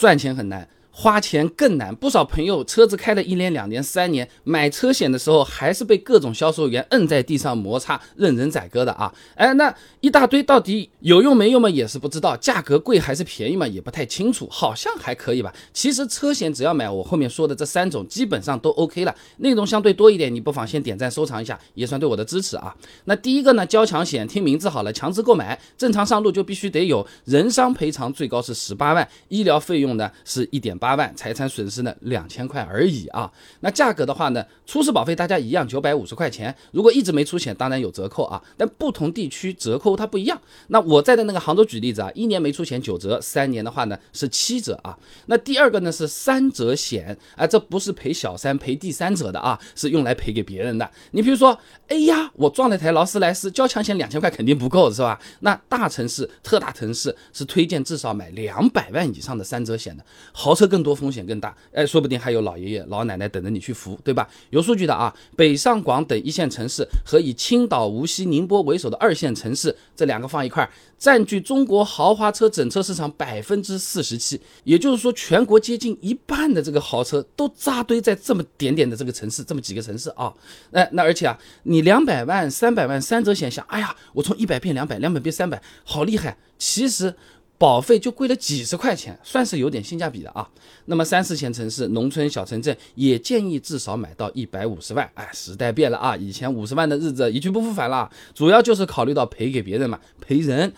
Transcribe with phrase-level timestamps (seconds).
[0.00, 0.66] 赚钱很难。
[0.92, 9.12] 花钱更难，不少朋友车子开了一年、两年、三年，买车险的时候还是被各种销售员摁在地上摩擦、任人宰割的啊！
[9.34, 11.70] 哎，那一大堆到底有用没用嘛？
[11.70, 13.66] 也是不知道，价格贵还是便宜嘛？
[13.66, 15.54] 也不太清楚，好像还可以吧。
[15.72, 19.14] 其实车险只要买我后面说的这三种，基本上都 OK 了。
[19.38, 22.74] 内容相对多一点，你不妨先点赞收藏一下，也算对我的支持啊。
[23.04, 33.30] 那第一个呢，交强险，听名字好了，强制购买，正常上路就必须得有人伤赔偿，最高是十八万，医疗费用呢是一点八万，财产损失呢两千块而已啊。
[33.60, 38.42] 那价格的话呢，初始保费大家一样九百五十块钱，如果一直没出险，当然有折扣啊。
[38.56, 40.40] 但不同地区折扣它不一样。
[40.68, 44.98] 那我在的那个杭州举例子啊，一年没出险九折，三年的话呢是七折啊。
[45.26, 50.90] 那第二个呢是三者险啊，这不是赔小三赔第三者的啊，是用来赔给别人的。
[51.10, 55.20] 你比如说，哎呀，我撞了台劳斯莱斯，交强险两千块肯定不够是吧？
[55.40, 61.10] 那大城市、特大城市是推荐至少买两百万以上的三者险的，豪车更多风。
[61.10, 64.28] 险更大，哎，说不定还有老爷爷老奶奶等着你去扶，对吧？
[64.50, 74.40] 有数据的啊，北上广等一线城市和以青岛、无锡、宁波为首的二线城市，这两个放一块儿，占据中国豪华车整车市场百分之四十七。
[74.62, 80.32] 也就是说，全国接近一半的这个豪车都扎堆在这么点点的这个城市，这么几个城市啊。
[80.70, 86.36] 哎，那而且啊，你两百万、三百万三者险，想，哎呀，我从一百变两百，两百变三百，好厉害。
[86.56, 87.16] 其实。
[87.60, 90.48] 保费就贵了几十块钱，算是有点性价比的啊。
[90.86, 95.06] 那么三四线城市、农村小城镇也建议至少买到一百五十万。
[95.12, 98.10] 哎，时代变了啊，以前五十万的日子一去不复返了。
[98.32, 100.72] 主要就是考虑到赔给别人嘛，赔人。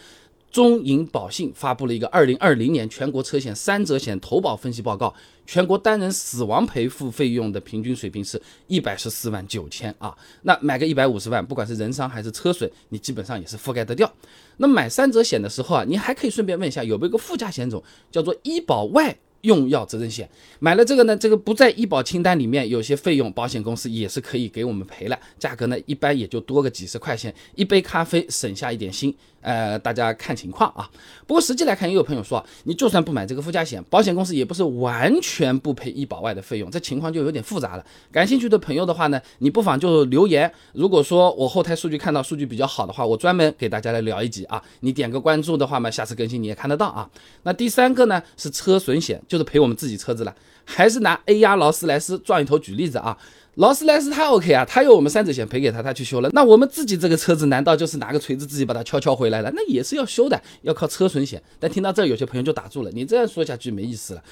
[0.52, 5.12] 中银保信发布了一个二零二零年全国车险三者险投保分析报告，
[5.46, 10.14] 全国单人死亡赔付费用的平均水平是一百十四万九千啊。
[10.42, 14.12] 那买个一百五十万，不管是人伤还是车损，你基本上也是覆盖得掉。
[14.58, 19.16] 那买三者险的时候啊，你还可以顺便问一下有没有个附加险种，叫做医保外。
[19.42, 30.88] 用药责任险买了这个呢，这个不在医保清单里面，有些费用保险公司也是可以给我们赔了，价格呢一般也就多个几十块钱，一杯咖啡省下一点心，呃，大家看情况啊。
[31.26, 37.84] 不过实际来看，也有朋友说，你就算不买这个附加险，保险公司也不是完全不赔医保外的费用，这情况就有点复杂了。
[38.12, 44.62] 感兴趣的朋友的话呢，你不妨就留言，如果说我后台数据看到数据比较好的话，我专门给大家来聊一集啊。
[44.80, 47.10] 你点个关注的话嘛，下次更新你也看得到啊。
[47.42, 49.20] 那第三个呢是车损险。
[49.32, 53.16] 就是赔我们自己车子了，还是拿 A 压劳斯莱斯撞一头举例子啊？
[53.54, 56.28] 劳斯莱斯它 OK 啊，它有我们三者险赔给他，他去修了。
[56.34, 59.50] 那我们自己这个车子难道就是拿个锤子自己把它敲敲回来了？
[59.54, 61.42] 那也是要修的，要靠车损险。
[61.58, 64.22] 但听到这儿，有些朋友就打住了，你这样说下去没意思了。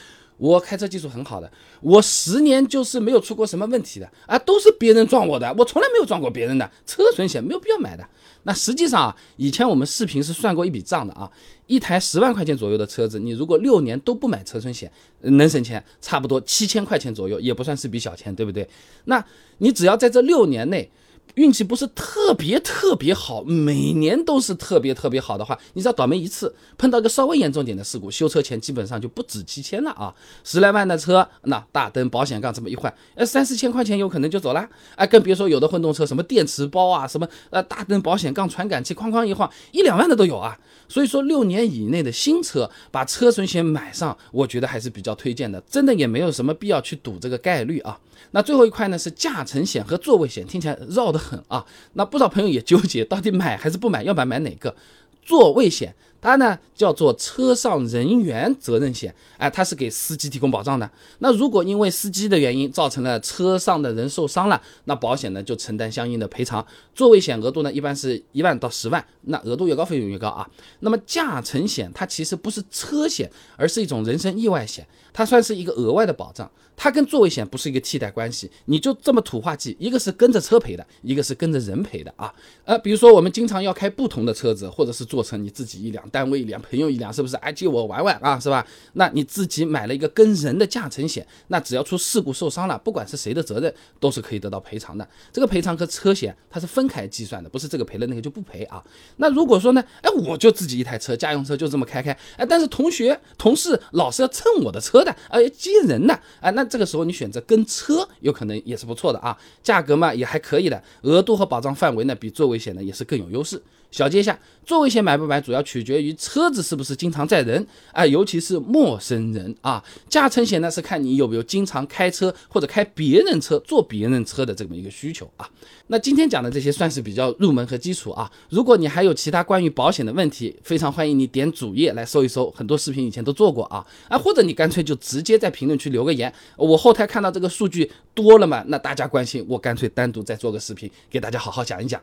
[0.41, 1.53] 我开车技术很好的，
[1.83, 6.69] 我十年就是没有出过什么问题的啊，都是别人撞我的，我从来没有撞过别人的。
[6.87, 8.09] 车损险没有必要买的。
[8.45, 11.31] 那实际上啊，以前我们视频是算过一笔账的啊，
[11.67, 14.91] 一台十万块钱左右的车子，你如果六年都不买车损险，
[15.21, 18.67] 能省钱差不多七千块钱左右，也不算是笔小钱，对不对？
[19.05, 19.22] 那
[19.59, 20.91] 你只要在这六年内。
[21.35, 30.15] 运气不是特别特别好，每年都是特别特别好的话，你只要倒霉一次，碰到个稍微严重点的事故，修车钱基本上就不止七千了啊！
[30.45, 34.69] 十来万的车，那大灯、保险杠这么一换，呃，三四千块钱有可能就走了。
[34.97, 40.59] 哎，更别说有的混动车，什么电池包啊，什么呃大灯、保险杠、传感器，哐哐一晃，一两万的都有啊！
[40.89, 47.99] 所以说，六年以内的新车把车损险买上，我觉得还是比较推荐的，真的也没有什么必要去赌这个概率啊。
[48.33, 51.65] 那最后一块呢是驾乘险和座位险，听起来绕的很啊。
[51.93, 54.75] 那不少朋友也纠结，到底买还是不买，要买买哪个？
[55.23, 55.95] 座位险。
[56.21, 60.91] 它呢叫做车上人员责任险，哎，它是给司机提供保障的。
[61.21, 66.65] 那如果因为司机的原因造成了车上的人受伤了，那保险呢就承担相应的赔偿。
[66.95, 70.49] 座位险额度呢一般是一万到十万，那额度越高费用越高啊。
[70.81, 76.51] 那么驾乘险它其实不是车险，而是一种人身意外险，它算是一个额外的保障。
[76.77, 82.33] 它跟座位险不是一个替代关系，你就这么土话记，一个是跟着车赔的，一个是跟着人赔的啊。
[82.65, 86.03] 呃，比如说我们经常要开不同的车子，或者是做成你自己一辆。
[86.10, 87.37] 单位一辆，朋友一辆，是不是？
[87.37, 88.66] 哎，借我玩玩啊，是吧？
[88.94, 95.09] 那你自己买了一个跟人的驾乘险，那只要出事故受伤了，不管是谁的责任，都是可以得到赔偿的。
[95.33, 98.83] 这个赔偿和车险它是分开计算的，不是这个赔了那个就不赔啊。
[99.16, 113.63] 那如果说呢，哎，我就自己一台车，家用车就这么开开，哎，但是同学、同事老是要蹭我的车的，哎，接人的，哎，那这个时候你选择跟车，有可能也是不错的啊，价格嘛也还可以的，额度和保障范围呢比座位险呢也是更有优势。
[113.91, 119.83] 小结一下，座位险买不买主要取决于车子是不是经常载人啊，尤其是陌生人啊。
[120.09, 125.48] 驾乘险呢是看你有没有经常开车或者开别人车、坐别人车的这么一个需求啊。
[125.89, 128.31] 那今天讲的这些算是比较入门和基础啊。
[128.48, 142.01] 如果你还有其他关于保险的问题，非常欢迎你点主页来搜一搜，很多视频以前都做过啊啊，或者你干脆就直接在评论区留个言，我后台看到这个数据多了嘛，那大家关心，我干脆单独再做个视频给大家好好讲一讲。